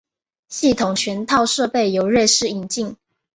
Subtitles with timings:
[0.49, 2.97] 系统全套设备由瑞士引进。